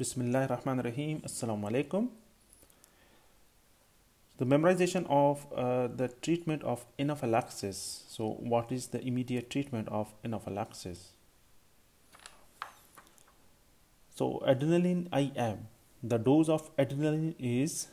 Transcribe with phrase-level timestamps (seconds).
[0.00, 1.20] Bismillah Rahman Rahim.
[1.26, 2.08] Assalamu alaikum.
[4.38, 8.04] The memorization of uh, the treatment of anaphylaxis.
[8.08, 11.10] So, what is the immediate treatment of anaphylaxis?
[14.14, 15.66] So, adrenaline IM.
[16.02, 17.88] The dose of adrenaline is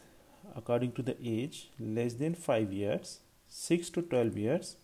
[0.56, 3.20] according to the age less than 5 years,
[3.50, 4.78] 6 to 12 years,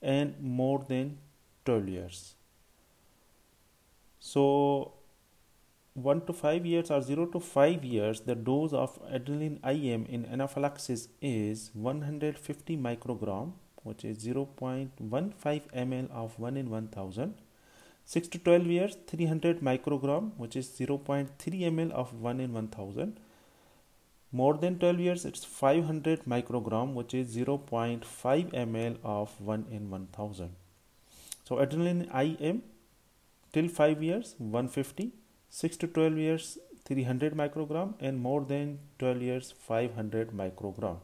[0.00, 1.18] and more than
[1.66, 2.34] 12 years.
[4.18, 4.94] So,
[5.94, 10.24] 1 to 5 years or 0 to 5 years, the dose of adrenaline IM in
[10.24, 14.90] anaphylaxis is 150 microgram, which is 0.15
[15.74, 17.34] ml of 1 in 1000.
[18.04, 23.18] 6 to 12 years, 300 microgram, which is 0.3 ml of 1 in 1000.
[24.32, 30.50] More than 12 years, it's 500 microgram, which is 0.5 ml of 1 in 1000.
[31.44, 32.62] So adrenaline IM
[33.52, 35.12] till 5 years, 150
[35.50, 40.98] 6 to 12 years 300 microgram and more than 12 years 500 microgram.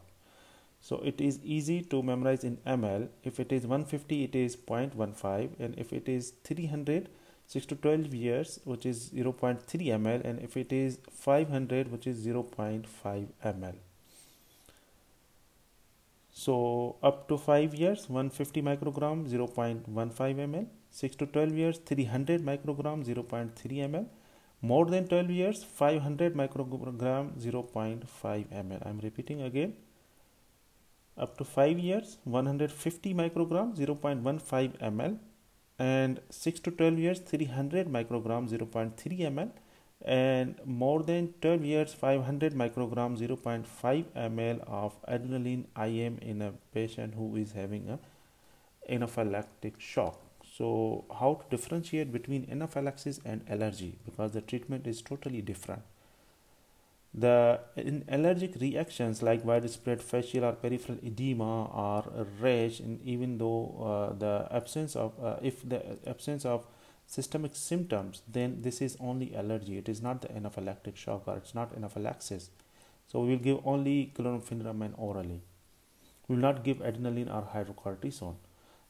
[0.81, 5.59] So it is easy to memorize in ml if it is 150 it is 0.15
[5.59, 7.09] and if it is 300
[7.47, 9.59] 6 to 12 years which is 0.3
[9.97, 13.75] ml and if it is 500 which is 0.5 ml
[16.31, 23.05] so up to 5 years 150 microgram 0.15 ml 6 to 12 years 300 microgram
[23.11, 24.05] 0.3 ml
[24.61, 29.73] more than 12 years 500 microgram 0.5 ml i'm repeating again.
[31.17, 35.17] Up to 5 years 150 microgram 0.15 ml
[35.79, 39.51] and 6 to 12 years 300 microgram 0.3 ml
[40.05, 47.13] and more than 12 years 500 microgram 0.5 ml of adrenaline im in a patient
[47.15, 47.99] who is having a
[48.89, 50.26] anaphylactic shock
[50.57, 55.83] so, how to differentiate between anaphylaxis and allergy because the treatment is totally different.
[57.13, 63.59] The in allergic reactions like widespread facial or peripheral edema or rash, and even though
[63.91, 66.65] uh, the absence of uh, if the absence of
[67.05, 69.77] systemic symptoms, then this is only allergy.
[69.77, 72.49] It is not the anaphylactic shock or it's not anaphylaxis.
[73.07, 75.41] So we will give only chlorpheniramine orally.
[76.27, 78.35] We will not give adrenaline or hydrocortisone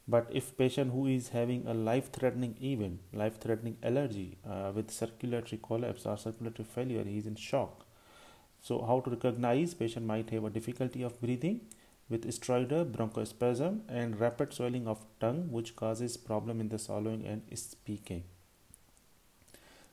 [0.08, 6.06] but if patient who is having a life-threatening event life-threatening allergy uh, with circulatory collapse
[6.06, 7.84] or circulatory failure he is in shock.
[8.60, 9.74] So how to recognize?
[9.74, 11.60] Patient might have a difficulty of breathing
[12.08, 17.42] with stridor bronchospasm and rapid swelling of tongue which causes problem in the swallowing and
[17.54, 18.24] speaking.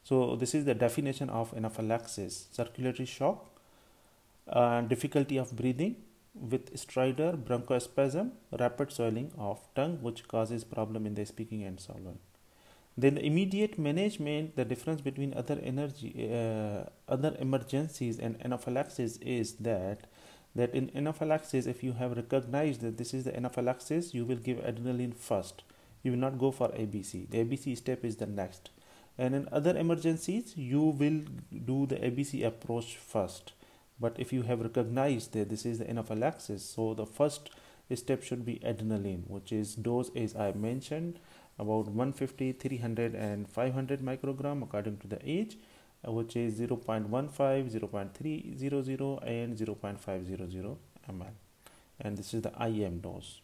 [0.03, 3.51] So this is the definition of anaphylaxis circulatory shock
[4.47, 5.97] uh, difficulty of breathing
[6.35, 12.19] with stridor, bronchospasm, rapid swelling of tongue which causes problem in the speaking and swallowing.
[12.97, 19.53] Then the immediate management, the difference between other energy, uh, other emergencies and anaphylaxis is
[19.55, 20.07] that
[20.55, 24.57] that in anaphylaxis, if you have recognized that this is the anaphylaxis, you will give
[24.59, 25.63] adrenaline first.
[26.01, 27.29] You will not go for ABC.
[27.29, 28.69] The ABC step is the next.
[29.17, 31.23] And in other emergencies, you will
[31.65, 33.51] do the ABC approach first
[33.99, 37.49] but if you have recognized that this is the anaphylaxis so the first
[37.93, 41.19] step should be adrenaline which is dose as i mentioned
[41.59, 45.57] about 150 300 and 500 microgram according to the age
[46.07, 50.77] uh, which is 0 0.15 0 0.300 and 0 0.500
[51.09, 51.27] ml
[51.99, 53.41] and this is the im dose.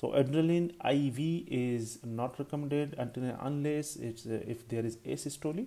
[0.00, 5.66] So adrenaline iv is not recommended until unless it's uh, if there is asystole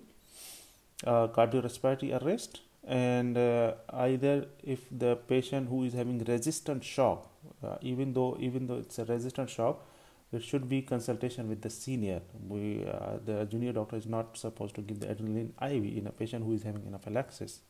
[1.07, 7.27] uh, cardiorespiratory arrest and uh, either if the patient who is having resistant shock
[7.63, 9.85] uh, even though even though it's a resistant shock
[10.31, 12.21] there should be consultation with the senior.
[12.47, 16.11] We uh, the junior doctor is not supposed to give the adrenaline iv in a
[16.11, 17.61] patient who is having anaphylaxis.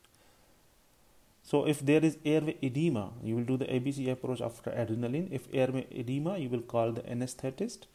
[1.42, 5.32] So if there is airway edema you will do the abc approach after adrenaline.
[5.32, 7.88] If airway edema you will call the anesthetist.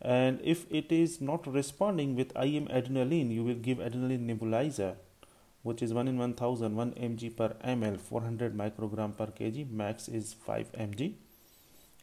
[0.00, 4.94] And if it is not responding with im adrenaline you will give adrenaline nebulizer
[5.68, 10.34] which is 1 in 1000 1 mg per ml 400 microgram per kg max is
[10.46, 11.08] 5 mg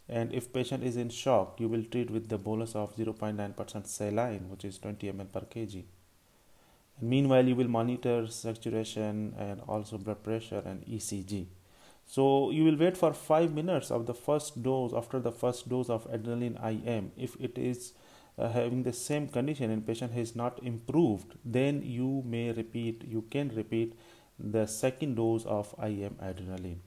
[0.08, 4.50] and if patient is in shock you will treat with the bolus of 0.9% saline
[4.52, 5.84] which is 20 ml per kg
[7.00, 11.46] and meanwhile you will monitor saturation and also blood pressure and ecg
[12.06, 15.90] so you will wait for 5 minutes of the first dose after the first dose
[15.90, 16.60] of adrenaline
[16.98, 17.94] im if it is
[18.38, 23.24] uh, having the same condition and patient has not improved then you may repeat you
[23.30, 23.94] can repeat
[24.40, 26.80] the second dose of im adrenaline.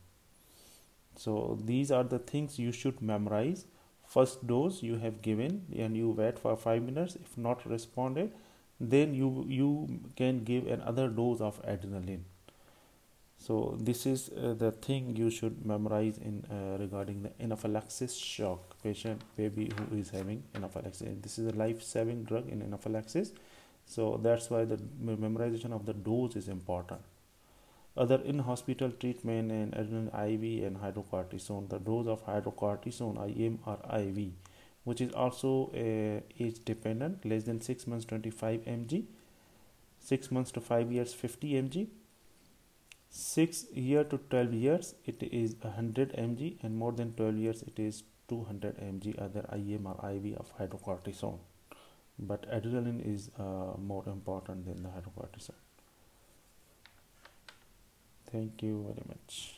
[1.16, 3.64] So these are the things you should memorize.
[4.06, 7.16] First dose you have given and you wait for 5 minutes.
[7.16, 8.32] If not responded
[8.80, 12.20] then you you can give another dose of adrenaline
[13.38, 18.82] so this is uh, the thing you should memorize in uh, regarding the anaphylaxis shock
[18.82, 21.17] patient baby who is having anaphylaxis.
[21.23, 23.32] This is a life-saving drug in anaphylaxis.
[23.87, 27.00] So that's why the memorization of the dose is important.
[27.96, 31.69] Other in-hospital treatment and adrenaline IV and hydrocortisone.
[31.69, 34.32] The dose of hydrocortisone IM or IV
[34.88, 39.05] which is also uh, age dependent less than 6 months 25 mg
[40.00, 41.88] 6 months to 5 years 50 mg
[43.10, 47.78] 6 year to 12 years it is 100 mg and more than 12 years it
[47.78, 51.38] is 200 mg either IM or IV of hydrocortisone.
[52.19, 55.62] But adrenaline is uh, more important than the hydrocortisone.
[58.31, 59.57] Thank you very much